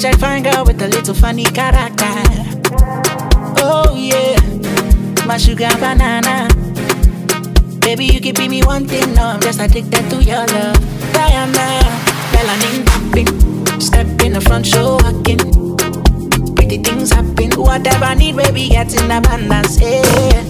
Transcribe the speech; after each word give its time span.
Such 0.00 0.14
a 0.14 0.18
fine 0.18 0.42
girl 0.42 0.64
with 0.64 0.80
a 0.80 0.88
little 0.88 1.12
funny 1.12 1.44
character. 1.44 2.08
Oh 3.60 3.94
yeah, 3.94 4.40
my 5.26 5.36
sugar 5.36 5.68
banana. 5.78 6.48
Baby, 7.80 8.06
you 8.06 8.18
can 8.18 8.34
be 8.34 8.48
me 8.48 8.62
one 8.62 8.88
thing, 8.88 9.12
no, 9.12 9.24
I'm 9.24 9.40
just 9.40 9.60
addicted 9.60 10.08
to 10.08 10.22
your 10.22 10.46
love. 10.46 10.80
Diana, 11.12 11.82
melanin 12.32 12.86
popping, 12.86 13.78
step 13.78 14.06
in 14.24 14.32
the 14.32 14.40
front, 14.40 14.64
show 14.64 14.96
walking. 15.02 15.36
Pretty 16.54 16.78
things 16.78 17.12
happen, 17.12 17.50
whatever 17.60 18.06
I 18.06 18.14
need, 18.14 18.36
baby, 18.36 18.70
get 18.70 18.98
in 18.98 19.10
abundance. 19.10 19.78
Yeah. 19.82 20.44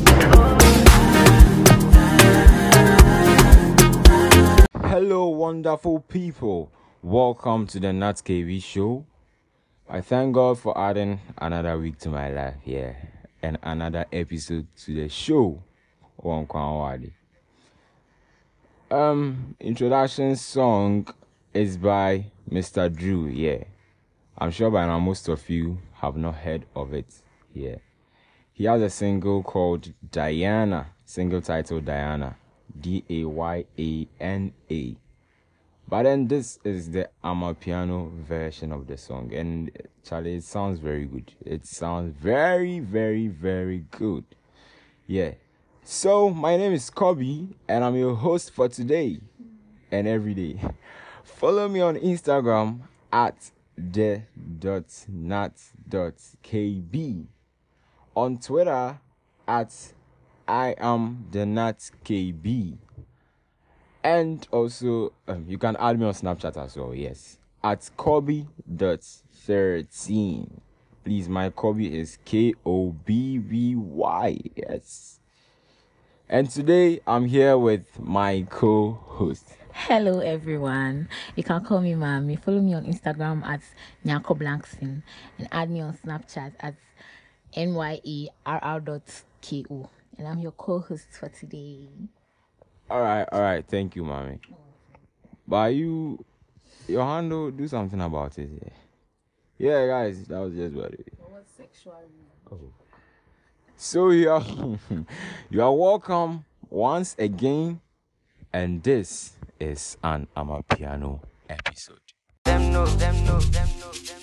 Hello, 4.84 5.26
wonderful 5.26 5.98
people. 5.98 6.70
Welcome 7.02 7.66
to 7.66 7.80
the 7.80 7.92
Nat 7.92 8.22
KV 8.24 8.62
show. 8.62 9.06
I 9.92 10.02
thank 10.02 10.36
God 10.36 10.56
for 10.56 10.78
adding 10.78 11.18
another 11.36 11.76
week 11.76 11.98
to 11.98 12.10
my 12.10 12.30
life 12.30 12.54
here 12.62 12.96
and 13.42 13.58
another 13.60 14.06
episode 14.12 14.68
to 14.84 14.94
the 14.94 15.08
show. 15.08 15.60
Wankwawadi. 16.22 17.10
Um, 18.88 19.56
introduction 19.58 20.36
song 20.36 21.08
is 21.52 21.76
by 21.76 22.26
Mr. 22.48 22.94
Drew. 22.94 23.26
Yeah, 23.26 23.64
I'm 24.38 24.52
sure 24.52 24.70
by 24.70 24.86
now 24.86 25.00
most 25.00 25.26
of 25.26 25.50
you 25.50 25.80
have 25.94 26.16
not 26.16 26.36
heard 26.36 26.66
of 26.76 26.94
it. 26.94 27.12
Yeah, 27.52 27.78
he 28.52 28.66
has 28.66 28.80
a 28.82 28.90
single 28.90 29.42
called 29.42 29.92
Diana, 30.12 30.92
single 31.04 31.40
title 31.40 31.80
Diana, 31.80 32.36
D 32.80 33.02
A 33.10 33.24
Y 33.24 33.64
A 33.76 34.08
N 34.20 34.52
A. 34.70 34.96
But 35.90 36.04
then 36.04 36.28
this 36.28 36.60
is 36.62 36.92
the 36.92 37.10
Amapiano 37.24 38.12
version 38.12 38.70
of 38.70 38.86
the 38.86 38.96
song, 38.96 39.34
and 39.34 39.72
Charlie, 40.04 40.36
it 40.36 40.44
sounds 40.44 40.78
very 40.78 41.04
good. 41.04 41.32
It 41.44 41.66
sounds 41.66 42.14
very, 42.16 42.78
very, 42.78 43.26
very 43.26 43.86
good. 43.90 44.24
Yeah. 45.08 45.32
So 45.82 46.30
my 46.30 46.56
name 46.56 46.72
is 46.72 46.88
Kobby, 46.92 47.54
and 47.66 47.82
I'm 47.82 47.96
your 47.96 48.14
host 48.14 48.52
for 48.52 48.68
today 48.68 49.18
and 49.90 50.06
every 50.06 50.32
day. 50.32 50.60
Follow 51.24 51.68
me 51.68 51.80
on 51.80 51.96
Instagram 51.96 52.82
at 53.12 53.50
the 53.76 54.22
dot 54.60 54.84
dot 55.88 56.14
kb. 56.44 57.26
On 58.14 58.38
Twitter 58.38 59.00
at 59.48 59.74
I 60.46 60.76
am 60.78 61.26
the 61.32 61.46
nat 61.46 61.90
kb. 62.04 62.76
And 64.02 64.46
also, 64.50 65.12
um, 65.28 65.44
you 65.46 65.58
can 65.58 65.76
add 65.76 65.98
me 65.98 66.06
on 66.06 66.14
Snapchat 66.14 66.56
as 66.56 66.76
well. 66.76 66.94
Yes, 66.94 67.38
at 67.62 67.80
Kobby 67.98 68.46
dot 68.76 69.04
thirteen. 69.32 70.60
Please, 71.04 71.28
my 71.28 71.50
Kobby 71.50 71.92
is 71.92 72.18
K 72.24 72.54
O 72.64 72.92
B 72.92 73.38
B 73.38 73.74
Y. 73.76 74.38
Yes. 74.56 75.20
And 76.28 76.48
today 76.48 77.00
I'm 77.06 77.26
here 77.26 77.58
with 77.58 77.98
my 77.98 78.46
co-host. 78.48 79.48
Hello 79.72 80.20
everyone. 80.20 81.08
You 81.34 81.42
can 81.42 81.64
call 81.64 81.80
me 81.80 81.96
Mommy. 81.96 82.36
Follow 82.36 82.60
me 82.60 82.74
on 82.74 82.84
Instagram 82.84 83.44
at 83.44 83.60
Nyako 84.06 84.38
Blankson 84.38 85.02
and 85.38 85.48
add 85.50 85.70
me 85.70 85.80
on 85.80 85.98
Snapchat 86.04 86.52
at 86.60 86.76
nyerr.ko. 87.56 88.30
And 90.18 90.28
I'm 90.28 90.38
your 90.38 90.52
co-host 90.52 91.08
for 91.18 91.28
today. 91.28 91.88
All 92.90 93.00
right, 93.00 93.28
all 93.30 93.40
right. 93.40 93.64
Thank 93.64 93.94
you, 93.94 94.02
mommy. 94.02 94.40
But 95.46 95.74
you, 95.74 96.24
your 96.88 97.04
handle, 97.04 97.46
oh, 97.46 97.50
do 97.52 97.68
something 97.68 98.00
about 98.00 98.36
it. 98.36 98.50
Yeah, 99.58 99.68
yeah 99.68 99.86
guys, 99.86 100.24
that 100.24 100.40
was 100.40 100.54
just 100.54 100.74
what 100.74 100.94
it. 100.94 101.06
What 101.18 101.46
sexual? 101.56 101.94
Oh. 102.50 102.58
So 103.76 104.10
you 104.10 104.30
are, 104.30 104.44
you 105.50 105.62
are 105.62 105.72
welcome 105.72 106.44
once 106.68 107.14
again, 107.16 107.80
and 108.52 108.82
this 108.82 109.36
is 109.60 109.96
an 110.02 110.26
Amapiano 110.36 111.20
episode. 111.48 112.00
Them 112.44 112.72
know, 112.72 112.86
them 112.86 113.24
know, 113.24 113.38
them 113.38 113.68
know, 113.78 113.92
them 113.92 114.20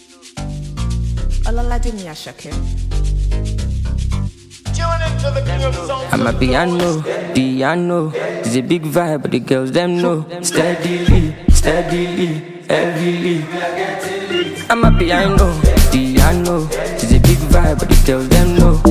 know. 3.61 3.76
Olaladimi 4.83 5.65
Ashake. 5.67 6.13
I'm 6.13 6.27
a 6.27 6.33
piano, 6.33 7.01
piano. 7.33 8.11
It's 8.15 8.55
a 8.55 8.61
big 8.61 8.83
vibe, 8.83 9.21
but 9.23 9.31
the 9.31 9.39
girls 9.39 9.71
them 9.71 10.01
know. 10.01 10.25
Steadily, 10.41 11.35
steadily, 11.49 12.63
heavily. 12.69 13.43
I'm 14.69 14.83
a 14.83 14.91
piano, 14.97 15.59
piano. 15.91 16.67
It's 16.71 17.11
a 17.11 17.19
big 17.19 17.37
vibe, 17.51 17.79
but 17.79 17.89
the 17.89 18.03
girls 18.05 18.29
them 18.29 18.55
know. 18.55 18.81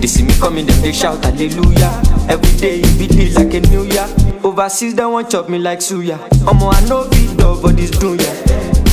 They 0.00 0.06
see 0.08 0.24
me 0.24 0.34
coming, 0.40 0.66
them 0.66 0.80
they 0.82 0.92
shout 0.92 1.24
hallelujah. 1.24 2.02
Every 2.28 2.56
day 2.58 2.80
it 2.80 2.98
be 2.98 3.06
lit 3.08 3.34
like 3.34 3.54
a 3.54 3.60
new 3.68 3.84
year. 3.84 4.08
Overseas 4.42 4.94
they 4.94 5.04
want 5.04 5.30
to 5.30 5.36
chop 5.36 5.48
me 5.48 5.58
like 5.58 5.78
suya. 5.78 6.18
Omo 6.46 6.72
I 6.74 6.80
know 6.88 7.08
beat 7.10 7.36
dog, 7.36 7.62
but 7.62 7.76
this 7.76 7.90
do 7.90 8.14
ya. 8.14 8.51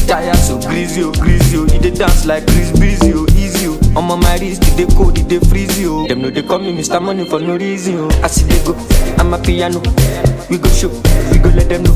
Tired 0.10 0.36
so 0.38 0.60
greasy, 0.62 1.04
oh 1.04 1.12
greasy, 1.14 1.58
oh. 1.58 1.66
He 1.70 1.78
dey 1.78 1.92
dance 1.92 2.26
like 2.26 2.44
Chris 2.48 2.72
Breezy, 2.78 3.14
oh 3.14 3.26
easy, 3.38 3.68
oh. 3.68 3.78
Omo 3.94 4.20
my 4.20 4.38
wrist, 4.40 4.64
it 4.66 4.76
dey 4.76 4.96
cold, 4.96 5.18
it 5.20 5.28
dey 5.28 5.40
freeze, 5.40 5.78
oh. 5.86 6.08
Them 6.08 6.22
know 6.24 6.32
they 6.32 6.42
call 6.42 6.58
me 6.60 6.74
Mr. 6.76 7.00
Money 7.02 7.26
for 7.26 7.40
no 7.40 7.56
reason, 7.58 7.96
oh. 8.00 8.10
I 8.24 8.28
see 8.28 8.46
they 8.46 8.58
go, 8.66 8.74
I'm 9.20 9.34
a 9.34 9.38
piano. 9.38 9.80
We 10.50 10.58
go 10.58 10.68
show, 10.70 10.90
we 11.32 11.38
go 11.38 11.50
let 11.50 11.70
them 11.70 11.84
know. 11.84 11.94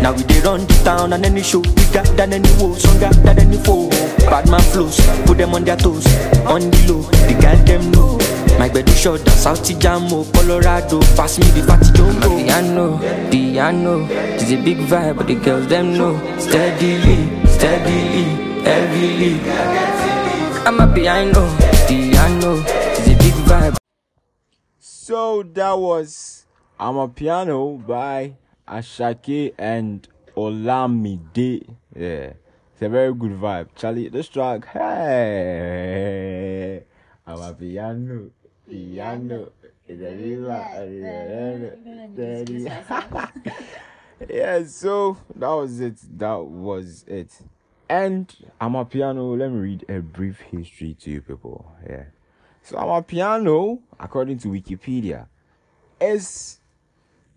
Now 0.00 0.12
we 0.14 0.22
dey 0.24 0.40
run 0.40 0.60
the 0.66 0.80
town 0.84 1.12
and 1.12 1.24
any 1.26 1.42
show 1.42 1.60
bigger 1.60 2.02
than 2.16 2.32
any 2.32 2.48
woe, 2.58 2.74
stronger 2.76 3.10
than 3.20 3.38
any 3.38 3.58
foe. 3.58 3.90
Bad 4.30 4.48
man 4.48 4.60
flows, 4.72 4.96
put 5.26 5.36
them 5.36 5.52
on 5.54 5.64
their 5.64 5.76
toes, 5.76 6.06
on 6.48 6.62
the 6.70 6.80
low, 6.88 7.02
the 7.28 7.36
girl 7.42 7.56
them 7.66 7.90
know. 7.90 8.16
My 8.58 8.68
bed 8.68 8.88
is 8.88 8.98
short 9.00 9.24
down, 9.24 9.36
South 9.36 9.62
Jamo, 9.64 10.30
Colorado, 10.34 11.00
pass 11.16 11.38
me 11.38 11.44
the 11.52 11.62
fatty 11.66 11.92
jumbo. 11.92 12.38
Piano, 12.38 12.98
piano, 13.30 14.06
it's 14.10 14.50
a 14.50 14.56
big 14.62 14.78
vibe, 14.78 15.16
but 15.18 15.26
the 15.28 15.34
girls 15.36 15.66
them 15.68 15.94
know. 15.96 16.16
Steadily, 16.38 17.39
steadily, 17.60 18.24
heavily. 18.64 19.36
I'm 20.64 20.80
a 20.80 20.88
piano, 20.94 21.44
piano, 21.86 22.64
it's 22.64 23.06
a 23.06 23.14
big 23.20 23.36
vibe. 23.44 23.76
So 24.78 25.42
that 25.42 25.76
was 25.78 26.46
Amapiano 26.80 27.86
by 27.86 28.36
Asake 28.66 29.52
and 29.58 30.08
Olamide. 30.34 31.76
Yeah, 31.94 32.32
it's 32.72 32.80
a 32.80 32.88
very 32.88 33.12
good 33.12 33.32
vibe. 33.32 33.68
Charlie, 33.76 34.08
this 34.08 34.28
track, 34.28 34.64
hey, 34.64 35.64
Amapiano, 37.28 38.30
piano. 38.66 39.52
is 39.86 40.00
a 40.00 40.14
vibe. 42.88 43.52
Yeah, 44.28 44.64
so 44.64 45.16
that 45.34 45.48
was 45.48 45.80
it. 45.80 45.98
That 46.18 46.44
was 46.44 47.04
it. 47.06 47.32
And 47.88 48.34
Amapiano, 48.60 49.36
let 49.38 49.50
me 49.50 49.58
read 49.58 49.84
a 49.88 50.00
brief 50.00 50.40
history 50.40 50.94
to 51.00 51.10
you 51.10 51.20
people. 51.22 51.72
Yeah. 51.88 52.04
So 52.62 52.76
Amapiano, 52.76 53.80
according 53.98 54.38
to 54.40 54.48
Wikipedia, 54.48 55.26
is 56.00 56.60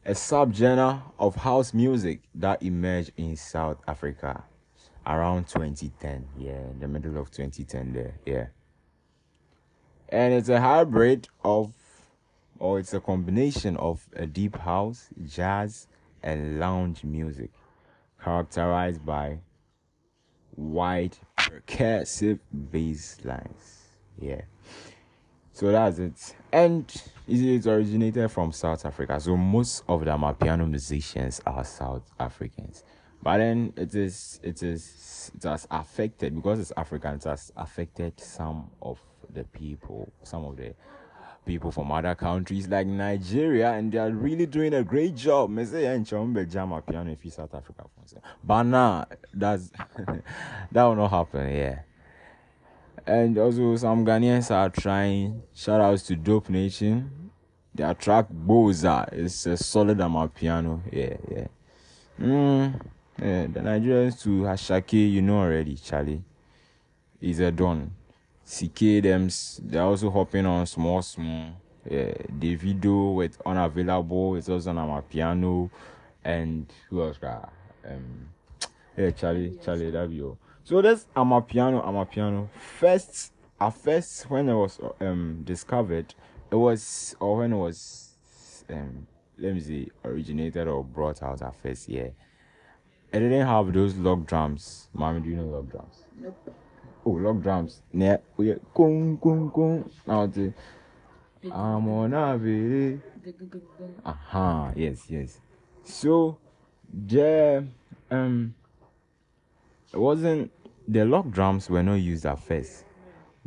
a 0.06 0.12
subgenre 0.12 1.02
of 1.18 1.36
house 1.36 1.74
music 1.74 2.22
that 2.36 2.62
emerged 2.62 3.12
in 3.18 3.36
South 3.36 3.78
Africa 3.88 4.44
around 5.08 5.48
2010. 5.48 6.28
Yeah, 6.38 6.52
in 6.52 6.80
the 6.80 6.88
middle 6.88 7.18
of 7.18 7.32
2010 7.32 7.94
there. 7.94 8.16
Yeah. 8.26 8.48
And 10.10 10.34
it's 10.34 10.50
a 10.50 10.62
hybrid 10.62 11.30
of 11.44 11.74
or 12.60 12.80
it's 12.80 12.94
a 12.94 13.00
combination 13.00 13.76
of 13.78 14.08
a 14.16 14.26
deep 14.26 14.56
house, 14.58 15.10
jazz, 15.26 15.88
and 16.24 16.60
lounge 16.60 17.04
music 17.04 17.52
characterized 18.24 19.06
by 19.06 19.40
wide 20.56 21.18
percussive 21.38 22.40
bass 22.72 23.18
lines. 23.24 23.82
Yeah. 24.20 24.42
So 25.52 25.72
that's 25.72 26.00
it. 26.00 26.36
And 26.52 26.92
it 27.28 27.68
originated 27.68 28.32
from 28.32 28.52
South 28.52 28.86
Africa. 28.86 29.20
So 29.20 29.38
most 29.38 29.84
of 29.88 30.04
them 30.04 30.24
are 30.24 30.34
piano 30.34 30.66
musicians 30.66 31.42
are 31.46 31.64
South 31.64 32.10
Africans. 32.20 32.84
But 33.22 33.38
then 33.38 33.74
it 33.78 33.96
is 33.96 34.40
it 34.44 34.64
is 34.64 35.32
it 35.36 35.44
has 35.44 35.68
affected 35.72 36.36
because 36.36 36.60
it's 36.60 36.74
African, 36.76 37.16
it 37.16 37.24
has 37.24 37.54
affected 37.56 38.20
some 38.20 38.70
of 38.82 39.00
the 39.34 39.44
people, 39.46 40.12
some 40.24 40.44
of 40.44 40.58
the 40.58 40.74
people 41.46 41.72
from 41.72 41.92
other 41.92 42.16
countries 42.16 42.68
like 42.68 42.88
Nigeria, 42.88 43.72
and 43.74 43.92
they 43.92 43.98
are 43.98 44.12
really 44.12 44.46
doing 44.46 44.74
a 44.74 44.84
great 44.84 45.16
job. 45.16 45.50
Me 45.50 45.66
say 45.66 45.84
yeah, 45.84 45.98
Nchombe 45.98 46.50
jam 46.50 46.82
piano 46.82 47.12
if 47.12 47.34
South 47.34 47.54
Africa. 47.54 47.86
But 48.44 48.64
nah, 48.64 49.06
that's 49.34 49.72
that 50.72 50.84
will 50.84 50.96
not 50.96 51.10
happen, 51.10 51.54
yeah. 51.56 51.80
And 53.06 53.38
also 53.38 53.76
some 53.76 54.06
Ghanaians 54.06 54.50
are 54.52 54.70
trying. 54.70 55.44
Shout 55.54 55.82
outs 55.82 56.04
to 56.04 56.16
Dope 56.16 56.50
Nation. 56.50 57.24
their 57.76 57.94
track 57.94 58.28
Boza 58.30 59.12
is 59.14 59.46
a 59.48 59.58
solid 59.58 59.98
piano. 60.36 60.82
Yeah, 60.92 61.18
yeah. 61.30 61.48
Mm, 62.20 62.82
yeah, 63.20 63.48
the 63.48 63.60
Nigerians 63.60 64.22
to 64.22 64.44
Asake, 64.44 65.12
you 65.12 65.22
know 65.22 65.40
already, 65.40 65.76
Charlie. 65.76 66.24
Is 67.20 67.40
a 67.40 67.52
don. 67.52 67.92
CK 68.46 69.02
them, 69.02 69.30
they're 69.64 69.84
also 69.84 70.10
hopping 70.10 70.46
on 70.46 70.66
small, 70.66 71.02
small. 71.02 71.54
Yeah, 71.90 72.14
Davido 72.40 73.16
with 73.16 73.42
unavailable, 73.46 74.36
it's 74.38 74.48
also 74.48 74.70
on 74.70 74.88
my 74.88 75.02
piano, 75.02 75.70
and 76.24 76.72
who 76.90 77.04
else? 77.04 77.18
got? 77.18 77.52
Um, 77.86 78.30
yeah, 78.98 79.12
Charlie, 79.12 79.60
Charlie, 79.64 79.92
that 79.92 80.10
be 80.10 80.22
all. 80.22 80.38
So 80.64 80.82
that's 80.82 81.08
Amapiano, 81.16 81.84
Amapiano. 81.86 82.48
First, 82.80 83.34
at 83.60 83.72
first, 83.72 84.30
when 84.30 84.48
it 84.48 84.56
was 84.56 84.80
um 85.02 85.42
discovered, 85.44 86.14
it 86.52 86.56
was 86.56 87.16
or 87.20 87.38
when 87.38 87.54
it 87.54 87.58
was 87.58 88.64
um 88.70 89.08
let 89.38 89.54
me 89.54 89.60
see 89.60 89.90
originated 90.06 90.68
or 90.68 90.84
brought 90.84 91.22
out 91.22 91.42
at 91.42 91.56
first, 91.62 91.90
yeah. 91.90 92.10
It 93.12 93.20
didn't 93.20 93.46
have 93.46 93.74
those 93.74 93.96
log 93.96 94.26
drums. 94.26 94.88
Mommy, 94.94 95.20
do 95.20 95.30
you 95.30 95.36
know 95.36 95.44
log 95.44 95.70
drums? 95.70 96.04
Nope. 96.20 96.56
Oh, 97.06 97.12
log 97.12 97.44
drums. 97.44 97.82
Yeah, 97.94 98.18
we 98.38 98.46
get 98.46 98.62
kung 98.74 99.18
kung 99.18 99.52
kung. 99.52 99.90
Now 100.08 100.26
the 100.26 100.54
I'm 101.52 101.90
on 101.90 102.14
a 102.14 102.38
very 102.38 103.02
Aha, 104.06 104.72
yes, 104.76 105.10
yes. 105.10 105.40
So 105.84 106.38
the 106.94 107.66
um 108.10 108.56
it 109.94 110.00
wasn't 110.00 110.52
the 110.88 111.04
log 111.06 111.32
drums 111.32 111.70
were 111.70 111.84
not 111.84 111.96
used 111.96 112.26
at 112.26 112.40
first, 112.40 112.86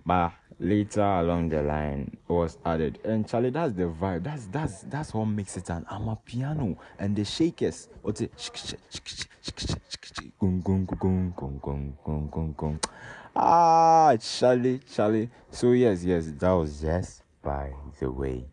but 0.05 0.33
later 0.59 1.03
along 1.03 1.49
the 1.49 1.63
line 1.63 2.17
was 2.29 2.59
added. 2.65 2.99
And 3.05 3.27
Charlie, 3.29 3.51
that's 3.51 3.73
the 3.73 3.85
vibe. 3.85 4.25
That's 4.25 4.47
that's 4.47 4.83
that's 4.83 5.15
what 5.15 5.27
makes 5.27 5.57
it 5.57 5.71
an 5.71 5.87
ama 5.91 6.19
piano 6.25 6.77
and 6.99 7.17
the 7.17 7.25
shakers. 7.25 7.89
What's 8.03 8.21
it? 8.21 8.33
Ah, 13.39 14.17
Charlie, 14.19 14.81
Charlie. 14.91 15.29
So 15.51 15.73
yes, 15.73 16.03
yes, 16.03 16.33
that 16.39 16.51
was 16.53 16.81
just 16.81 17.23
by 17.43 17.71
the 18.01 18.11
way. 18.11 18.47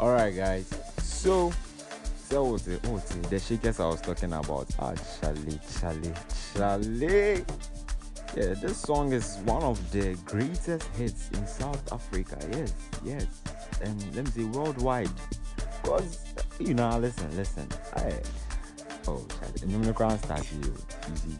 All 0.00 0.12
right, 0.12 0.34
guys. 0.34 0.66
So, 1.02 1.52
what 2.30 2.46
was 2.46 2.66
was 2.66 3.16
it? 3.16 3.22
The 3.24 3.38
shakers 3.38 3.80
I 3.80 3.86
was 3.86 4.00
talking 4.00 4.32
about. 4.32 4.66
Ah, 4.78 4.94
Charlie, 5.20 5.60
Charlie, 5.78 6.14
Charlie. 6.56 7.44
Yeah, 8.34 8.54
this 8.54 8.78
song 8.78 9.12
is 9.12 9.36
one 9.44 9.62
of 9.62 9.78
the 9.92 10.16
greatest 10.24 10.88
hits 10.96 11.28
in 11.34 11.46
South 11.46 11.92
Africa. 11.92 12.38
Yes, 12.50 12.72
yes, 13.04 13.26
and 13.82 14.16
let 14.16 14.24
me 14.24 14.30
say 14.30 14.44
worldwide. 14.44 15.10
Cause 15.82 16.18
you 16.58 16.72
know, 16.72 16.98
listen, 16.98 17.36
listen. 17.36 17.68
I 17.94 18.14
oh, 19.06 19.22
Charlie, 19.38 19.74
I'm 19.74 19.92
gonna 19.92 20.18
start 20.18 20.50
you 20.50 20.74
easy. 21.12 21.36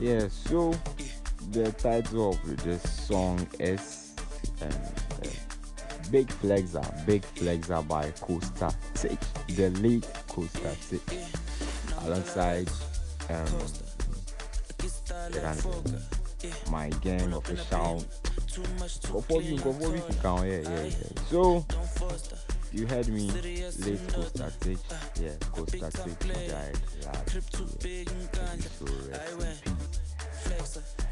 Yeah, 0.00 0.28
so 0.28 0.72
the 1.50 1.72
title 1.72 2.30
of 2.30 2.64
this 2.64 2.82
song 3.08 3.44
is 3.58 4.14
um, 4.62 4.70
Big 6.10 6.28
Flexer, 6.28 7.06
Big 7.06 7.22
Flexer 7.34 7.86
by 7.86 8.10
Costa 8.12 8.74
Titch, 8.94 9.18
the 9.48 9.70
late 9.80 10.08
Costa 10.26 10.74
Titch, 10.88 11.02
alongside 12.04 12.70
um, 13.28 13.46
my 16.70 16.88
gang 17.02 17.32
official. 17.32 18.04
Go 19.12 19.20
for 19.20 19.42
you, 19.42 19.58
go 19.58 19.72
for 19.72 19.94
you, 19.94 20.02
yeah, 20.24 20.60
yeah, 20.60 20.82
yeah. 20.84 20.92
So, 21.28 21.66
you 22.72 22.86
heard 22.86 23.08
me, 23.08 23.30
late 23.30 24.12
Costa 24.12 24.52
Titch, 24.60 24.78
yeah, 25.20 25.36
Costa 25.52 25.90
Titch 25.90 26.48
died 26.48 26.78
last 27.04 27.34
year. 27.34 28.04
So, 28.78 28.86
rest 29.10 29.66
in 29.66 29.76
peace. 29.76 31.07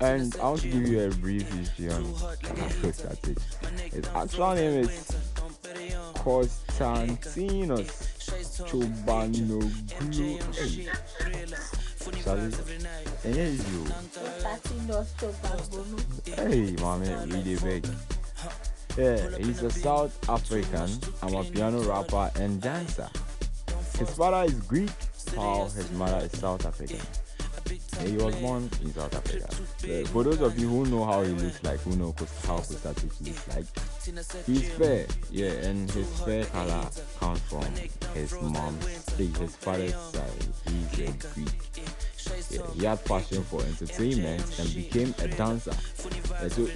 And 0.00 0.36
I 0.36 0.44
want 0.44 0.60
to 0.60 0.68
give 0.68 0.86
you 0.86 1.00
a 1.00 1.10
brief 1.10 1.50
history 1.52 1.90
on 1.90 2.04
Titch. 2.82 3.38
His 3.92 4.06
actual 4.14 4.54
name 4.54 4.80
is 4.84 4.90
Constantinos 6.14 7.90
Tsobanoglou. 8.64 9.70
Charlie, 12.22 12.54
and 13.24 13.34
here 13.34 13.44
is 13.44 13.60
you. 13.72 13.82
Hey, 16.36 16.76
mommy, 16.80 17.08
really 17.26 17.56
big. 17.56 17.86
Yeah, 18.96 19.36
he's 19.38 19.62
a 19.62 19.70
South 19.70 20.16
African. 20.28 20.90
I'm 21.22 21.34
a 21.34 21.44
piano 21.44 21.80
rapper 21.82 22.30
and 22.40 22.60
dancer. 22.60 23.08
His 23.98 24.10
father 24.10 24.44
is 24.46 24.54
Greek, 24.60 24.90
while 25.34 25.68
his 25.68 25.90
mother 25.92 26.24
is 26.24 26.38
South 26.38 26.64
African. 26.64 27.00
And 27.98 28.08
he 28.08 28.16
was 28.16 28.34
born 28.36 28.70
in 28.82 28.94
South 28.94 29.14
Africa. 29.14 29.48
Uh, 29.50 30.06
for 30.08 30.24
those 30.24 30.40
of 30.40 30.58
you 30.58 30.68
who 30.68 30.86
know 30.86 31.04
how 31.04 31.22
he 31.22 31.30
looks 31.32 31.62
like, 31.62 31.80
who 31.80 31.96
know 31.96 32.14
how 32.46 32.58
Titch 32.58 33.20
looks 33.20 33.48
like, 33.48 33.66
he's 34.46 34.68
fair, 34.72 35.06
yeah, 35.30 35.50
and 35.50 35.90
his 35.90 36.08
fair 36.20 36.44
color 36.46 36.86
comes 37.18 37.40
from 37.40 37.64
his 38.14 38.32
mom's, 38.40 39.16
his 39.16 39.56
father's 39.56 39.94
side. 39.94 40.30
He's 40.66 41.00
a 41.00 41.12
Greek. 41.34 41.48
Yeah, 42.50 42.60
he 42.74 42.84
had 42.84 43.04
passion 43.04 43.42
for 43.44 43.62
entertainment 43.62 44.58
and 44.58 44.74
became 44.74 45.14
a 45.18 45.28
dancer. 45.28 45.72
So 45.72 46.68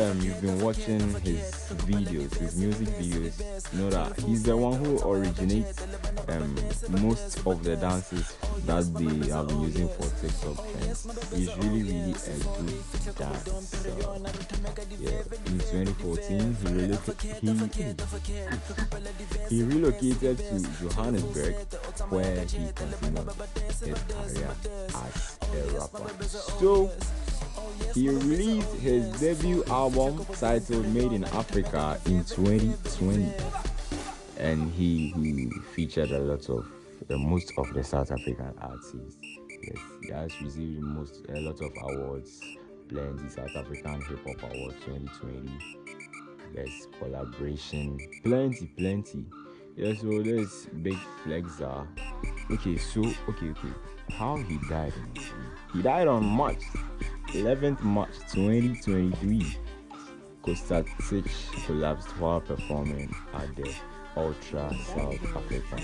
um, 0.00 0.20
you've 0.20 0.40
been 0.40 0.60
watching 0.60 1.00
his 1.20 1.52
videos, 1.86 2.34
his 2.36 2.56
music 2.56 2.88
videos, 2.88 3.72
you 3.72 3.80
know 3.80 3.90
that 3.90 4.18
he's 4.20 4.42
the 4.42 4.56
one 4.56 4.82
who 4.84 4.98
originates 5.08 5.82
um, 6.28 6.54
most 7.02 7.38
of 7.46 7.62
the 7.62 7.76
dances 7.76 8.36
that 8.66 8.84
they 8.94 9.28
have 9.30 9.48
been 9.48 9.60
using 9.62 9.88
for 9.88 10.08
TikTok 10.20 10.56
trends. 10.72 11.32
He's 11.34 11.56
really, 11.58 11.82
really 11.82 12.12
a 12.12 12.36
good 13.04 13.14
dancer. 13.16 13.54
Yeah, 14.98 15.22
in 15.46 15.58
2014, 15.58 16.56
he 16.60 16.72
relocated. 16.72 18.02
He, 19.48 19.56
he 19.56 19.62
relocated 19.62 20.38
to 20.38 20.60
Johannesburg, 20.80 21.54
where 22.08 22.44
he 22.44 22.68
continued 22.74 23.30
his 23.66 23.82
career 23.82 24.50
as 24.94 25.38
a 25.42 25.78
rapper. 25.78 26.24
So 26.58 26.90
he 27.94 28.08
released 28.08 28.74
his 28.76 29.08
debut 29.20 29.64
album 29.64 30.24
titled 30.34 30.86
Made 30.94 31.12
in 31.12 31.24
Africa 31.24 32.00
in 32.06 32.24
2020 32.24 33.32
and 34.38 34.70
he, 34.72 35.10
he 35.16 35.50
featured 35.74 36.10
a 36.10 36.18
lot 36.18 36.48
of 36.48 36.66
the 37.08 37.16
most 37.16 37.52
of 37.58 37.72
the 37.74 37.84
South 37.84 38.10
African 38.10 38.52
artists. 38.60 39.18
Yes, 39.62 39.78
he 40.02 40.12
has 40.12 40.42
received 40.42 40.80
most 40.80 41.24
a 41.28 41.40
lot 41.40 41.60
of 41.60 41.72
awards, 41.82 42.40
plenty 42.88 43.28
South 43.28 43.54
African 43.56 44.00
Hip 44.02 44.20
Hop 44.26 44.52
Awards 44.52 44.76
2020, 44.84 45.50
best 46.54 46.88
collaboration, 46.98 47.98
plenty, 48.22 48.66
plenty. 48.76 49.24
Yeah, 49.76 49.94
so 49.94 50.22
there's 50.22 50.66
Big 50.82 50.98
Flexer. 51.24 51.86
Okay, 52.50 52.76
so 52.76 53.00
okay, 53.28 53.50
okay. 53.50 53.74
How 54.10 54.36
he 54.36 54.58
died? 54.68 54.92
He 55.72 55.82
died 55.82 56.06
on 56.06 56.24
March 56.24 56.62
11th, 57.34 57.82
March 57.82 58.10
2023. 58.32 59.56
Costa 60.42 60.84
Titch 61.08 61.32
collapsed 61.66 62.08
while 62.18 62.40
performing 62.40 63.14
at 63.34 63.54
the 63.56 63.74
Ultra 64.16 64.70
South 64.84 65.36
Africa. 65.36 65.80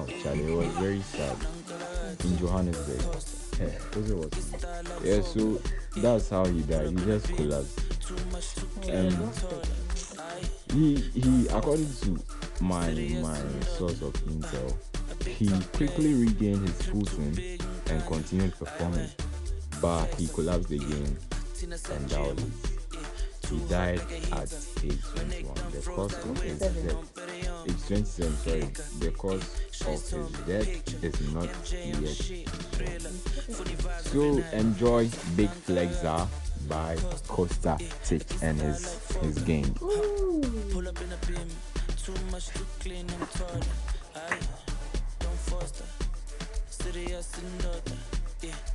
Oh, 0.00 0.06
Charlie, 0.22 0.52
it 0.52 0.56
was 0.56 0.66
very 0.78 1.00
sad. 1.02 1.36
in 2.24 2.38
Johannesburg. 2.38 3.00
Yeah? 3.60 3.68
Yeah, 5.04 5.20
so 5.22 5.60
that's 5.96 6.28
how 6.30 6.44
he 6.46 6.62
died. 6.62 6.90
He 6.90 7.04
just 7.04 7.28
collapsed. 7.34 7.80
Um, 8.90 9.32
he 10.72 10.96
he 11.14 11.46
according 11.48 11.92
to 12.02 12.18
my 12.60 12.90
my 13.22 13.38
source 13.76 14.00
of 14.02 14.12
intel, 14.26 14.74
he 15.26 15.48
quickly 15.76 16.14
regained 16.14 16.66
his 16.68 16.82
footing 16.82 17.58
and 17.90 18.06
continued 18.06 18.54
performing, 18.58 19.08
but 19.80 20.06
he 20.14 20.26
collapsed 20.28 20.70
again, 20.70 21.16
and 21.62 22.08
that 22.08 22.20
was 22.20 22.44
it. 22.44 22.78
He 23.48 23.58
died 23.60 24.00
at 24.32 24.52
age 24.84 25.02
21. 25.14 25.54
The 25.72 25.80
cause 25.90 26.12
of 26.12 26.42
his 26.42 26.58
death, 26.58 27.66
age 27.66 27.86
27, 27.86 28.36
sorry, 28.36 28.60
the 29.00 29.10
cause 29.16 29.42
of 29.86 29.92
his 29.92 30.30
death 30.46 31.04
is 31.04 31.32
not 31.32 31.48
yet 31.72 32.18
known. 32.78 33.12
So 34.02 34.22
enjoy 34.52 35.08
Big 35.36 35.48
Flexer 35.48 36.28
by 36.68 36.96
Costa 37.26 37.78
Titch 38.04 38.26
and 38.42 38.60
his 38.60 39.08
his 39.22 39.38
gang. 39.38 39.72
Pull 39.74 40.88
up 40.88 41.00
in 41.00 41.12
a 41.12 41.26
beam, 41.26 41.48
too 42.04 42.14
much 42.30 42.48
to 42.48 42.64
clean, 42.80 43.06
I'm 43.18 43.26
tired. 43.28 43.66
Don't 45.20 45.38
foster. 45.48 45.84
Serious 46.68 47.32
and 47.38 47.62
daughter, 47.62 47.98
yeah. 48.42 48.67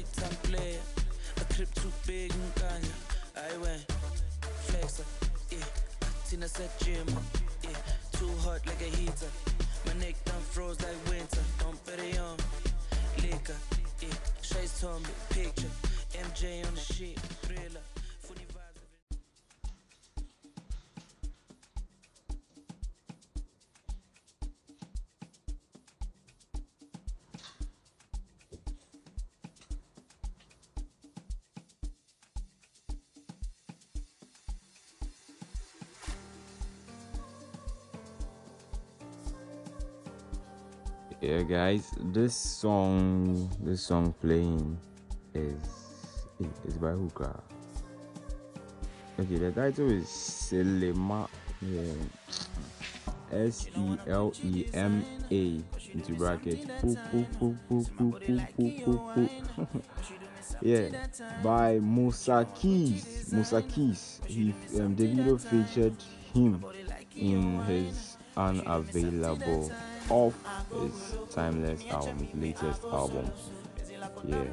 Big 0.00 0.12
time 0.12 0.36
player, 0.44 0.80
a 1.42 1.44
crib 1.52 1.68
too 1.74 1.92
big 2.06 2.32
and 2.32 2.54
kanya. 2.54 2.94
I 3.36 3.54
went 3.58 3.84
flexer, 4.66 5.04
yeah. 5.50 5.58
Tina 6.26 6.48
said 6.48 6.70
gym, 6.78 7.06
yeah. 7.62 7.76
Too 8.12 8.30
hot 8.38 8.64
like 8.66 8.80
a 8.80 8.96
heater. 8.96 9.28
My 9.84 9.92
neck 10.00 10.14
done 10.24 10.40
froze 10.40 10.80
like 10.80 10.96
winter. 11.10 11.42
Don't 11.58 11.84
bet 11.84 11.98
it 11.98 12.18
on 12.18 12.38
liquor, 13.20 13.60
yeah. 14.00 14.08
Shades 14.40 14.80
told 14.80 15.02
me 15.02 15.10
picture. 15.28 15.68
MJ 16.14 16.66
on 16.66 16.74
the 16.74 16.80
sheet, 16.80 17.18
thriller. 17.42 17.84
yeah 41.20 41.42
guys 41.42 41.92
this 42.16 42.34
song 42.34 43.48
this 43.60 43.82
song 43.82 44.14
playing 44.20 44.78
is 45.34 45.52
eh, 46.42 46.48
is 46.66 46.78
by 46.78 46.92
hookah. 46.92 47.42
Okay 49.20 49.36
the 49.36 49.52
title 49.52 49.90
is 49.90 50.08
selema 50.08 51.28
yeah. 51.60 51.92
S 53.30 53.68
e 53.76 53.98
l 54.08 54.32
e 54.42 54.66
m 54.72 55.04
a 55.30 55.60
into 55.94 56.14
bracket. 56.16 56.66
Yeah 60.62 60.88
by 61.44 61.78
keys 62.56 63.30
musakis 63.32 64.24
he 64.26 64.54
um, 64.80 64.96
video 64.96 65.36
featured 65.36 65.94
him 66.34 66.64
in 67.14 67.60
his 67.64 68.16
unavailable 68.36 69.70
off 70.08 70.34
his 70.80 71.16
timeless 71.34 71.84
album, 71.90 72.18
his 72.18 72.34
latest 72.34 72.84
album. 72.84 73.30
Yeah, 74.24 74.44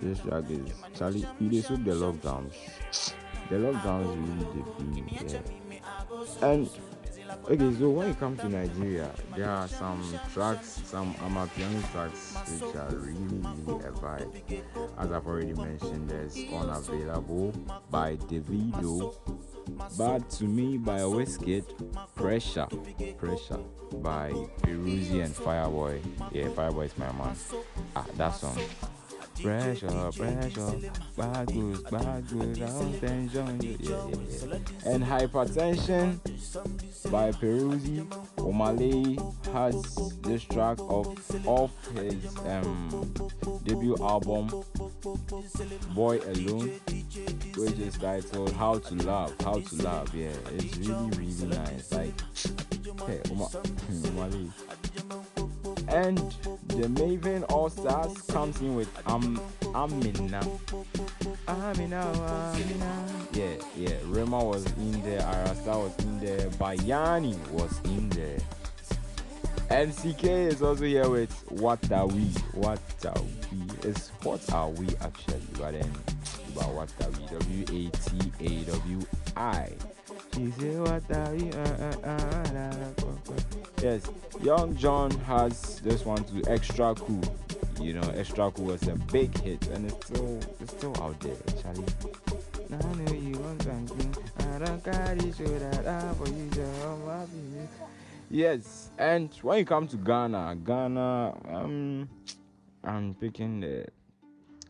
this 0.00 0.20
track 0.20 0.44
is 0.50 0.72
Charlie. 0.96 1.26
You 1.40 1.62
soak 1.62 1.84
the 1.84 1.92
lockdowns. 1.92 2.54
The 3.48 3.56
lockdowns 3.56 4.08
really 4.16 5.08
feel 5.16 5.30
yeah. 5.30 5.40
And 6.42 6.68
okay, 7.44 7.74
so 7.78 7.90
when 7.90 8.10
it 8.10 8.18
comes 8.18 8.40
to 8.40 8.48
Nigeria, 8.48 9.10
there 9.36 9.50
are 9.50 9.68
some 9.68 10.02
tracks, 10.32 10.80
some 10.84 11.14
Amapiano 11.14 11.92
tracks 11.92 12.36
which 12.60 12.74
are 12.76 12.94
really, 12.94 13.40
really 13.64 13.84
a 13.84 13.92
vibe. 13.92 14.62
As 14.98 15.12
I've 15.12 15.26
already 15.26 15.54
mentioned, 15.54 16.08
there's 16.08 16.36
Unavailable 16.36 17.52
by 17.90 18.16
Davido. 18.16 19.14
Bad 19.96 20.28
to 20.30 20.44
Me 20.44 20.76
by 20.78 21.00
Wizkid, 21.00 21.64
Pressure, 22.14 22.66
Pressure 23.18 23.58
by 24.02 24.30
Peruzzi 24.62 25.24
and 25.24 25.34
Fireboy. 25.34 26.00
Yeah, 26.32 26.48
Fireboy 26.48 26.86
is 26.86 26.98
my 26.98 27.12
man. 27.12 27.36
Ah, 27.96 28.06
that 28.16 28.30
song. 28.30 28.58
Pressure, 29.42 29.86
pressure, 30.16 30.72
bad 31.16 31.54
goes, 31.54 31.82
bad 31.82 32.28
goes, 32.28 32.60
out 32.60 33.00
tension. 33.00 33.60
Yeah, 33.62 33.76
yeah, 33.78 34.06
yeah. 34.08 34.58
And 34.84 35.04
Hypertension 35.04 36.18
by 37.10 37.30
Peruzzi. 37.30 38.04
Omah 38.38 38.74
Lay 38.76 39.16
has 39.52 39.94
this 40.22 40.42
track 40.42 40.78
of 40.80 41.46
off 41.46 41.70
his 41.94 42.36
um 42.46 43.14
debut 43.62 43.96
album 44.00 44.48
Boy 45.94 46.18
Alone, 46.26 46.80
which 47.56 47.78
is 47.78 47.96
titled 47.98 48.52
How 48.52 48.78
to 48.78 48.94
Love. 48.96 49.34
How 49.40 49.60
to 49.60 49.74
Love. 49.76 50.14
Yeah, 50.14 50.30
it's 50.54 50.76
really 50.78 51.10
really 51.10 51.56
nice. 51.56 51.92
Like, 51.92 52.14
hey, 53.06 53.20
Omah 53.26 54.32
Lay. 54.32 54.50
And 55.88 56.18
the 56.68 56.88
Mavin 56.88 57.44
All 57.50 57.70
Stars 57.70 58.20
comes 58.22 58.60
in 58.60 58.74
with 58.74 58.90
um 59.06 59.40
Amina. 59.74 60.42
Amina, 61.46 62.02
Amina. 62.02 63.06
Yeah, 63.32 63.54
yeah. 63.76 63.96
Rema 64.06 64.44
was 64.44 64.66
in 64.76 65.00
there, 65.02 65.20
Ayra 65.20 65.54
Starr 65.62 65.78
was 65.78 65.98
in 66.00 66.20
there, 66.20 66.48
Bayanni 66.50 67.38
was 67.50 67.80
in 67.84 68.08
there. 68.10 68.38
And 69.70 69.92
is 70.48 70.62
also 70.62 70.84
here 70.84 71.08
with 71.10 71.30
What 71.50 71.92
Are 71.92 72.06
We? 72.06 72.24
What 72.54 72.80
Are 73.04 73.22
We? 73.52 73.88
It's 73.88 74.08
What 74.22 74.52
Are 74.52 74.70
We 74.70 74.88
actually? 75.02 75.42
But 75.58 75.72
then, 75.72 75.92
but 76.54 76.68
What 76.70 76.90
Are 77.02 77.10
We? 77.10 77.26
W 77.38 77.62
A 77.62 77.90
T 77.90 78.32
A 78.40 78.64
W 78.70 79.00
I. 79.36 79.72
Uh, 81.52 81.60
uh, 81.60 82.08
uh. 82.08 82.48
Yes, 83.82 84.02
Young 84.42 84.74
Jonn 84.74 85.22
has 85.24 85.80
this 85.80 86.04
one 86.04 86.24
to 86.24 86.50
Extra 86.50 86.94
Cool. 86.94 87.22
You 87.80 87.92
know, 87.94 88.08
Extra 88.16 88.50
Cool 88.50 88.66
was 88.66 88.88
a 88.88 88.94
big 89.12 89.36
hit 89.38 89.66
and 89.68 89.90
it's 89.90 90.06
still, 90.06 90.40
it's 90.60 90.72
still 90.72 90.96
out 91.02 91.20
there, 91.20 91.36
know 92.94 93.12
you. 93.12 93.28
Yes, 98.30 98.90
and 98.98 99.32
when 99.40 99.58
you 99.58 99.64
come 99.64 99.88
to 99.88 99.96
Ghana, 99.96 100.58
Ghana, 100.62 101.34
um, 101.48 102.08
I'm 102.84 103.14
picking 103.14 103.60
the. 103.60 103.86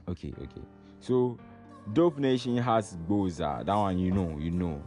Okay, 0.08 0.32
okay. 0.40 0.62
So, 1.00 1.38
Dope 1.92 2.18
Nation 2.18 2.56
has 2.58 2.96
Boza. 3.08 3.66
That 3.66 3.74
one 3.74 3.98
you 3.98 4.12
know, 4.12 4.38
you 4.38 4.52
know. 4.52 4.80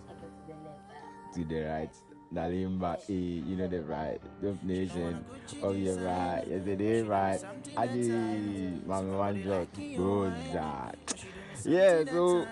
To 1.34 1.44
the 1.44 1.62
right, 1.64 1.94
Nalimba 2.34 2.98
A, 3.10 3.14
you 3.14 3.56
know 3.58 3.68
the 3.68 3.82
right. 3.82 4.22
Dope 4.42 4.64
Nation, 4.64 5.24
oh 5.64 5.72
yeah 5.72 5.96
right, 6.04 6.46
yes 6.50 6.68
it 6.68 6.82
is 6.82 7.08
right. 7.08 7.42
Aji, 7.76 8.82
Mami 8.86 9.18
One 9.18 9.44
Jot, 9.44 9.74
Boza. 9.74 10.94
Yeah, 11.66 12.04
so 12.06 12.48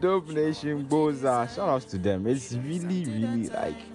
Dope 0.00 0.28
Nation, 0.28 0.86
Boza. 0.86 1.48
Shout 1.54 1.68
outs 1.68 1.84
to 1.86 1.98
them. 1.98 2.26
It's 2.26 2.52
really, 2.52 3.04
really 3.04 3.48
like. 3.48 3.91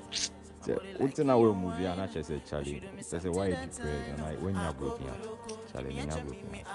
Wotena 0.75 1.33
uh, 1.33 1.38
we 1.39 1.53
movie 1.53 1.86
and 1.86 2.01
I 2.01 2.07
just 2.07 2.27
said 2.29 2.45
Charlie. 2.45 2.83
I 2.97 3.01
why 3.29 3.47
you 3.47 3.53
and 3.55 4.21
like 4.21 4.41
when 4.41 4.55
you're 4.55 4.74
broken 4.74 5.09
out. 5.09 5.71
Charlie, 5.71 5.95
when 5.95 6.07
you're 6.07 6.17
broken 6.17 6.55
out. 6.55 6.67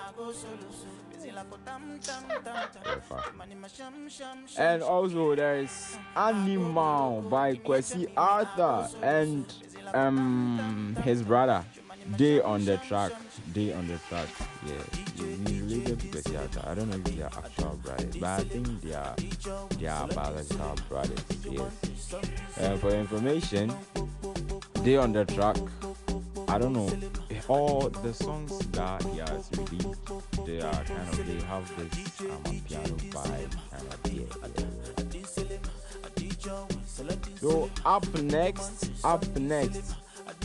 And 4.59 4.83
also 4.83 5.35
there 5.35 5.59
is 5.59 5.97
Animal 6.17 7.23
by 7.23 7.55
Kwesi 7.55 8.11
Arthur 8.17 8.89
and 9.03 9.53
um 9.95 10.97
his 11.05 11.23
brother. 11.23 11.65
Day 12.17 12.41
on 12.41 12.65
the 12.65 12.79
track. 12.79 13.13
Day 13.53 13.73
on 13.73 13.87
the 13.87 13.99
track. 14.09 14.29
Yeah. 14.67 15.62
Arthur. 16.43 16.63
I 16.69 16.75
don't 16.75 16.91
know 16.91 16.97
if 16.97 17.05
they 17.05 17.23
are 17.23 17.31
actual 17.37 17.79
brothers, 17.83 18.17
but 18.17 18.29
I 18.29 18.45
think 18.45 18.81
they 18.83 18.95
are 18.95 19.15
they 19.79 19.87
are 19.87 20.09
biological 20.09 20.77
brothers. 20.89 21.25
Yes. 21.49 22.15
And 22.59 22.81
for 22.81 22.91
information, 22.91 23.73
they 24.83 24.97
on 24.97 25.13
the 25.13 25.25
track. 25.25 25.57
I 26.49 26.59
don't 26.59 26.73
know. 26.73 26.91
All 27.49 27.89
the 27.89 28.13
songs 28.13 28.59
that 28.73 29.03
he 29.05 29.19
has 29.19 29.51
released, 29.57 30.47
they 30.47 30.61
are 30.61 30.85
kind 30.85 31.09
of 31.09 31.27
they 31.27 31.47
have 31.47 31.67
this 31.77 32.21
um, 32.21 32.43
piano 32.67 32.97
vibe 33.11 33.55
kind 33.71 33.89
of 33.93 34.13
yeah. 34.13 34.23
yeah. 34.59 34.73
So 37.41 37.71
up 37.85 38.07
next, 38.23 38.91
up 39.05 39.25
next, 39.37 39.95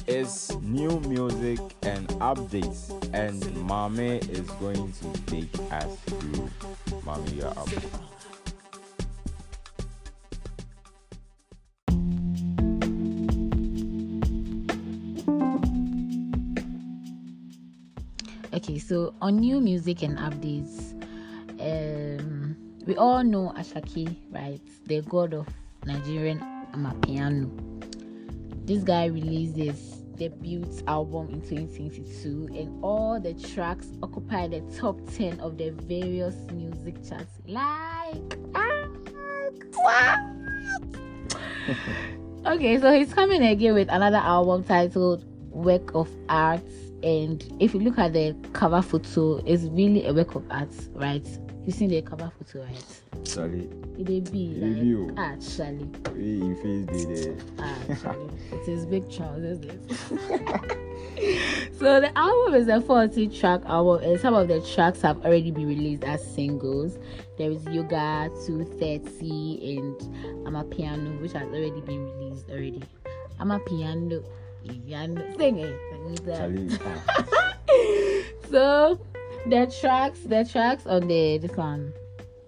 is 0.08 0.56
new 0.62 1.00
music 1.02 1.60
and 1.84 2.08
updates, 2.20 2.92
and 3.14 3.40
Mame 3.68 4.20
is 4.32 4.50
going 4.52 4.92
to 4.94 5.22
take 5.26 5.54
us 5.72 5.96
through. 6.06 6.50
Mame, 7.06 7.38
you're 7.38 7.48
up. 7.48 7.68
Okay, 18.54 18.80
so 18.80 19.14
on 19.22 19.38
new 19.38 19.60
music 19.62 20.02
and 20.04 20.18
updates, 20.18 20.94
um, 21.60 22.56
we 22.86 22.96
all 22.96 23.24
know 23.24 23.54
Asake, 23.58 24.18
right? 24.32 24.62
The 24.86 25.02
god 25.02 25.34
of 25.34 25.48
Nigerian 25.86 26.40
Amapiano. 26.74 27.52
This 28.66 28.84
guy 28.84 29.06
released 29.06 29.56
his 29.56 29.97
debut 30.18 30.66
album 30.88 31.30
in 31.30 31.42
2022, 31.42 32.50
and 32.56 32.84
all 32.84 33.20
the 33.20 33.34
tracks 33.34 33.88
occupy 34.02 34.48
the 34.48 34.62
top 34.78 35.00
10 35.14 35.40
of 35.40 35.58
the 35.58 35.70
various 35.70 36.36
music 36.52 36.96
charts. 37.08 37.40
Like, 37.48 38.38
okay, 42.46 42.80
so 42.80 42.92
he's 42.94 43.14
coming 43.14 43.44
again 43.44 43.74
with 43.74 43.90
another 43.90 44.18
album 44.18 44.64
titled 44.64 45.26
Work 45.52 45.94
of 45.96 46.10
Art. 46.30 46.62
And 47.04 47.44
if 47.60 47.74
you 47.74 47.80
look 47.80 48.00
at 48.00 48.14
the 48.14 48.36
cover 48.54 48.82
photo, 48.82 49.38
it's 49.46 49.64
really 49.64 50.06
a 50.08 50.14
work 50.14 50.36
of 50.36 50.44
art, 50.50 50.74
right? 50.94 51.28
You 51.68 51.74
seen 51.74 51.90
the 51.90 52.02
cover 52.02 52.32
photo, 52.40 52.66
right? 52.66 53.02
Charlie, 53.26 53.70
It 54.00 54.08
may 54.08 54.22
be 54.22 54.54
be, 54.54 54.96
oh. 54.96 55.12
like 55.14 55.20
actually, 55.20 55.90
we 56.14 56.40
in 56.40 56.56
face 56.56 57.06
day 57.06 57.26
there. 57.26 57.36
actually, 57.92 58.30
it 58.54 58.70
is 58.70 58.86
big 58.86 59.12
trousers. 59.12 59.60
This. 59.60 60.00
so 61.78 62.00
the 62.00 62.10
album 62.18 62.54
is 62.54 62.70
a 62.70 62.80
40 62.80 63.28
track 63.38 63.64
album, 63.66 64.02
and 64.02 64.18
some 64.18 64.34
of 64.34 64.48
the 64.48 64.62
tracks 64.62 65.02
have 65.02 65.18
already 65.26 65.52
been 65.52 65.68
released 65.68 66.06
as 66.06 66.26
singles. 66.26 67.00
There 67.38 67.52
is 67.52 67.66
Yoga 67.66 68.30
230 68.46 69.78
and 69.78 70.48
I'm 70.48 70.56
a 70.56 70.64
Piano, 70.64 71.22
which 71.22 71.34
has 71.34 71.50
already 71.50 71.82
been 71.82 72.10
released 72.14 72.50
already. 72.50 72.82
I'm 73.42 73.52
a 73.52 73.60
Piano. 73.60 74.24
Piano. 74.66 75.22
Sing 75.38 75.58
it. 75.60 75.78
Charlie, 76.26 76.70
ah, 76.86 77.24
so 78.50 78.98
the 79.46 79.74
tracks 79.80 80.20
the 80.22 80.44
tracks 80.46 80.86
on 80.86 81.08
the 81.08 81.38
this 81.38 81.56
one. 81.56 81.94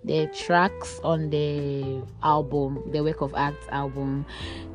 The 0.03 0.27
tracks 0.27 0.99
on 1.03 1.29
the 1.29 2.01
album 2.23 2.83
the 2.91 3.03
work 3.03 3.21
of 3.21 3.33
art 3.35 3.55
album. 3.69 4.25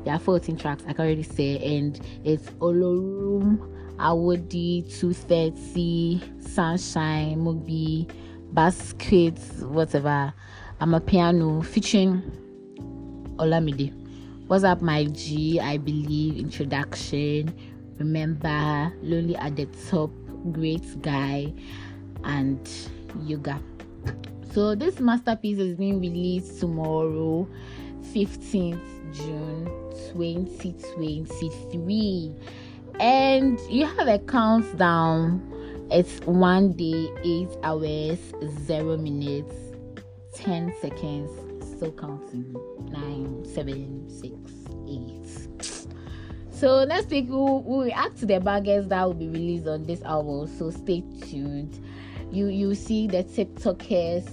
There 0.03 0.13
are 0.13 0.19
14 0.19 0.57
tracks 0.57 0.83
i 0.87 0.93
can 0.93 1.05
already 1.05 1.23
say 1.23 1.57
and 1.57 1.99
it's 2.23 2.49
olorum 2.61 3.57
awodi 3.97 4.83
230 4.99 6.21
sunshine 6.39 7.37
mubi 7.37 8.09
basket 8.53 9.37
whatever. 9.61 10.33
I'm 10.79 10.93
a 10.93 10.99
piano 10.99 11.61
featuring 11.61 12.21
olamide. 13.37 13.93
What's 14.47 14.63
up 14.63 14.81
my 14.81 15.05
g? 15.05 15.59
I 15.59 15.77
believe 15.77 16.37
introduction. 16.37 17.53
Remember 17.97 18.93
lonely 19.01 19.35
at 19.37 19.55
the 19.55 19.65
top 19.89 20.11
great 20.51 21.01
guy 21.01 21.51
and 22.25 22.69
yoga 23.23 23.57
so 24.51 24.75
this 24.75 24.99
masterpiece 24.99 25.57
is 25.57 25.75
being 25.75 26.01
released 26.01 26.59
tomorrow 26.59 27.47
15th 28.13 29.13
june 29.13 29.65
2023 30.13 32.35
and 32.99 33.59
you 33.69 33.85
have 33.85 34.07
a 34.07 34.19
countdown. 34.19 35.41
It's 35.91 36.19
one 36.21 36.73
day 36.73 37.09
eight 37.23 37.49
hours 37.63 38.19
zero 38.65 38.97
minutes 38.97 39.53
10 40.33 40.73
seconds. 40.81 41.31
Still 41.75 41.91
counting. 41.91 42.55
Nine 42.89 43.45
seven 43.45 44.09
six 44.09 44.33
eight. 44.87 45.21
So 46.51 46.85
next 46.85 47.09
week 47.09 47.25
we'll, 47.27 47.61
we'll 47.63 47.83
react 47.83 48.17
to 48.19 48.25
the 48.25 48.39
bangers 48.39 48.87
that 48.87 49.03
will 49.03 49.13
be 49.13 49.27
released 49.27 49.67
on 49.67 49.83
this 49.83 50.01
album. 50.03 50.47
So 50.47 50.71
stay 50.71 51.03
tuned. 51.21 51.77
You 52.31 52.47
you 52.47 52.75
see 52.75 53.07
the 53.07 53.23
TikTokers. 53.23 54.27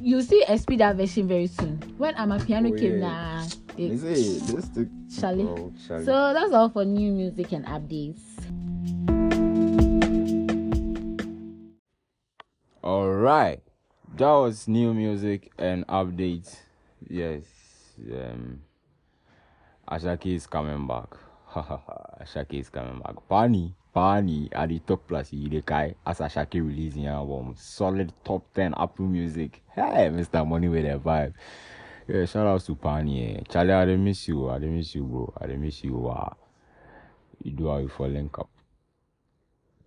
You 0.00 0.20
see 0.22 0.42
a 0.48 0.58
speed 0.58 0.80
version 0.80 1.28
very 1.28 1.46
soon. 1.46 1.78
When 1.96 2.14
I'm 2.16 2.32
a 2.32 2.38
piano 2.40 2.70
Oh, 2.72 2.76
came 2.76 2.98
yeah. 3.00 3.08
now. 3.08 3.46
they 3.76 3.96
say 3.96 4.38
this 4.52 4.68
the 4.68 4.88
Charlie. 5.18 5.44
Oh, 5.44 5.72
Charlie. 5.86 6.04
So 6.04 6.32
that's 6.34 6.52
all 6.52 6.68
for 6.68 6.84
new 6.84 7.12
music 7.12 7.52
and 7.52 7.64
updates. 7.66 8.20
All 12.82 13.08
right, 13.10 13.62
that 14.16 14.30
was 14.32 14.66
new 14.66 14.92
music 14.92 15.52
and 15.58 15.86
updates. 15.86 16.56
Yes, 17.08 17.44
um, 18.12 18.62
Asake 19.88 20.34
is 20.34 20.46
coming 20.46 20.86
back. 20.86 21.08
Ha 21.52 21.60
ha 21.60 21.76
ha, 21.76 22.24
Asake 22.24 22.58
is 22.60 22.70
coming 22.70 22.98
back. 23.00 23.14
Pani, 23.28 23.74
Pani 23.92 24.48
at 24.52 24.68
the 24.70 24.78
top 24.80 25.06
plus 25.06 25.30
Yidekai 25.30 25.94
as 26.06 26.18
Asake 26.20 26.54
releasing 26.66 27.06
album. 27.06 27.54
Solid 27.56 28.12
top 28.24 28.42
10 28.54 28.74
Apple 28.76 29.06
Music. 29.06 29.60
Hey, 29.74 30.08
Mr. 30.10 30.46
Money 30.46 30.68
with 30.68 30.84
a 30.86 30.98
vibe. 30.98 31.34
Yeah, 32.08 32.24
shout 32.24 32.46
out 32.46 32.60
to 32.62 32.74
Pani. 32.74 33.36
Eh. 33.36 33.40
Charlie, 33.48 33.72
I 33.72 33.84
dey 33.84 33.96
miss 33.96 34.26
you. 34.28 34.48
I 34.48 34.58
dey 34.58 34.66
miss 34.66 34.94
you, 34.94 35.04
bro. 35.04 35.32
I 35.40 35.46
dey 35.46 35.56
miss 35.56 35.84
you. 35.84 35.94
Wow. 35.94 36.36
You 37.42 37.52
do 37.52 37.68
how 37.68 37.78
you 37.78 37.88
for 37.88 38.08
link 38.08 38.38
up. 38.38 38.48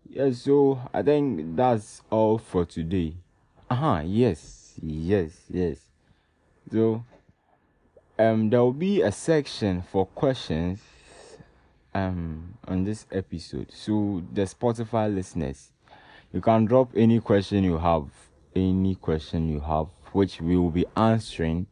Yeah, 0.10 0.32
so 0.32 0.80
I 0.94 1.02
think 1.02 1.56
that's 1.56 2.02
all 2.10 2.38
for 2.38 2.63
today. 2.65 3.15
Uh 3.70 3.76
huh. 3.76 4.02
Yes, 4.06 4.74
yes, 4.82 5.32
yes. 5.50 5.80
So, 6.72 7.04
um, 8.20 8.50
there 8.50 8.62
will 8.62 8.72
be 8.74 9.02
a 9.02 9.12
section 9.12 9.82
for 9.91 10.06
questions, 10.06 10.80
um, 11.95 12.58
on 12.67 12.84
this 12.84 13.08
episode. 13.12 13.71
So 13.71 14.21
the 14.34 14.43
Spotify 14.43 15.12
listeners, 15.13 15.71
you 16.31 16.41
can 16.41 16.65
drop 16.65 16.91
any 16.95 17.19
question 17.21 17.63
you 17.63 17.77
have, 17.77 18.08
any 18.55 18.95
question 18.95 19.49
you 19.49 19.62
have, 19.62 19.88
which 20.12 20.41
we 20.41 20.58
will 20.58 20.69
be 20.69 20.86
answering 20.95 21.65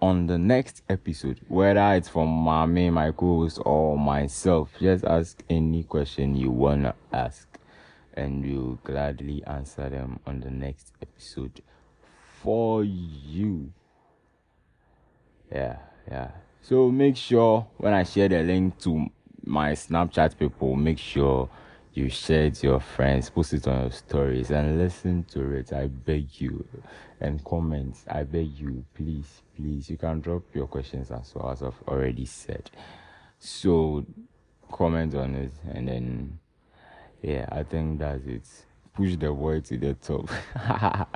on 0.00 0.26
the 0.26 0.38
next 0.38 0.82
episode, 0.88 1.40
whether 1.48 1.94
it's 1.94 2.08
from 2.08 2.28
Mami, 2.28 2.92
my 2.92 3.12
co-host, 3.12 3.60
or 3.64 3.98
myself. 3.98 4.70
Just 4.80 5.04
ask 5.04 5.42
any 5.50 5.82
question 5.82 6.34
you 6.34 6.50
wanna 6.50 6.94
ask, 7.12 7.46
and 8.14 8.44
we'll 8.44 8.78
gladly 8.84 9.42
answer 9.44 9.88
them 9.88 10.18
on 10.26 10.40
the 10.40 10.50
next 10.50 10.92
episode 11.02 11.60
for 12.42 12.84
you. 12.84 13.72
Yeah, 15.52 15.78
yeah. 16.10 16.30
So 16.62 16.90
make 16.90 17.16
sure 17.16 17.66
when 17.78 17.92
I 17.92 18.02
share 18.04 18.28
the 18.28 18.42
link 18.42 18.78
to 18.80 19.08
my 19.48 19.72
Snapchat 19.72 20.38
people, 20.38 20.76
make 20.76 20.98
sure 20.98 21.48
you 21.94 22.08
share 22.08 22.44
it 22.44 22.54
to 22.54 22.66
your 22.68 22.80
friends, 22.80 23.30
post 23.30 23.54
it 23.54 23.66
on 23.66 23.80
your 23.82 23.90
stories, 23.90 24.50
and 24.50 24.78
listen 24.78 25.24
to 25.24 25.52
it. 25.54 25.72
I 25.72 25.86
beg 25.88 26.40
you, 26.40 26.64
and 27.20 27.42
comment. 27.44 27.96
I 28.08 28.22
beg 28.22 28.58
you, 28.58 28.84
please, 28.94 29.42
please. 29.56 29.90
You 29.90 29.96
can 29.96 30.20
drop 30.20 30.42
your 30.54 30.66
questions 30.66 31.10
as 31.10 31.32
well 31.34 31.50
as 31.50 31.62
I've 31.62 31.82
already 31.88 32.26
said. 32.26 32.70
So 33.38 34.04
comment 34.70 35.14
on 35.14 35.34
it, 35.34 35.52
and 35.72 35.88
then 35.88 36.38
yeah, 37.22 37.46
I 37.50 37.62
think 37.62 37.98
that's 37.98 38.24
it. 38.26 38.46
Push 38.94 39.16
the 39.16 39.32
word 39.32 39.64
to 39.66 39.78
the 39.78 39.94
top. 39.94 40.30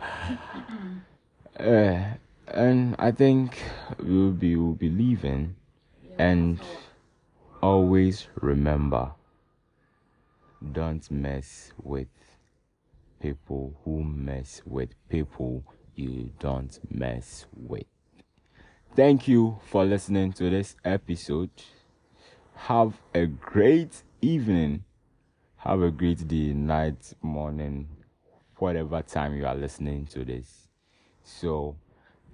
uh, 1.61 2.05
and 2.49 2.97
I 2.99 3.13
think 3.13 3.59
we'll 3.99 4.31
be 4.31 4.57
we'll 4.57 4.73
be 4.73 4.91
leaving, 4.91 5.55
and 6.19 6.59
always 7.63 8.27
remember, 8.41 9.13
don't 10.73 11.09
mess 11.11 11.73
with 11.83 12.09
people 13.21 13.75
who 13.85 14.03
mess 14.03 14.61
with 14.67 14.91
people 15.09 15.65
you 15.95 16.31
don't 16.41 16.79
mess 16.91 17.47
with. 17.57 17.87
Thank 18.97 19.29
you 19.29 19.59
for 19.71 19.85
listening 19.85 20.33
to 20.35 20.51
this 20.51 20.77
episode. 20.85 21.51
Have 22.55 22.95
a 23.15 23.27
great 23.27 24.03
evening. 24.21 24.85
Have 25.57 25.83
a 25.83 25.91
great 25.91 26.27
day, 26.27 26.53
night, 26.53 27.15
morning, 27.23 27.89
whatever 28.57 29.01
time 29.03 29.37
you 29.37 29.47
are 29.47 29.55
listening 29.55 30.07
to 30.07 30.25
this. 30.25 30.69
So 31.23 31.77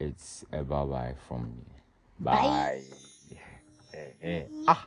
it's 0.01 0.45
a 0.53 0.63
bye 0.65 0.85
bye 0.85 1.15
from 1.29 1.45
me. 1.45 1.65
Bye. 2.19 2.83
Eh. 4.23 4.43
Ah. 4.67 4.87